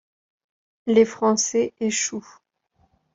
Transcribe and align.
Les 0.87 1.05
Français 1.05 1.75
échouent. 1.79 2.39